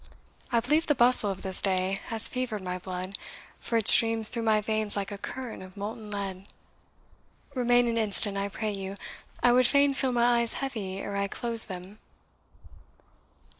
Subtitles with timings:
[0.51, 3.19] I believe the bustle of this day has fevered my blood,
[3.59, 6.47] for it streams through my veins like a current of molten lead.
[7.53, 8.95] Remain an instant, I pray you
[9.43, 11.99] I would fain feel my eyes heavy ere I closed them."